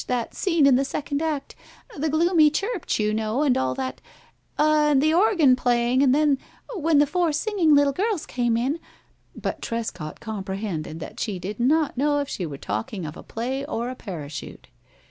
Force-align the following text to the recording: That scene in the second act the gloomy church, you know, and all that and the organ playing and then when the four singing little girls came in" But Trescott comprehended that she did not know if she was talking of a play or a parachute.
That 0.07 0.33
scene 0.33 0.65
in 0.65 0.77
the 0.77 0.83
second 0.83 1.21
act 1.21 1.53
the 1.95 2.09
gloomy 2.09 2.49
church, 2.49 2.99
you 2.99 3.13
know, 3.13 3.43
and 3.43 3.55
all 3.55 3.75
that 3.75 4.01
and 4.57 4.99
the 4.99 5.13
organ 5.13 5.55
playing 5.55 6.01
and 6.01 6.15
then 6.15 6.39
when 6.75 6.97
the 6.97 7.05
four 7.05 7.31
singing 7.31 7.75
little 7.75 7.93
girls 7.93 8.25
came 8.25 8.57
in" 8.57 8.79
But 9.35 9.61
Trescott 9.61 10.19
comprehended 10.19 10.99
that 11.01 11.19
she 11.19 11.37
did 11.37 11.59
not 11.59 11.97
know 11.97 12.17
if 12.17 12.27
she 12.29 12.47
was 12.47 12.61
talking 12.61 13.05
of 13.05 13.15
a 13.15 13.21
play 13.21 13.63
or 13.63 13.91
a 13.91 13.95
parachute. 13.95 14.69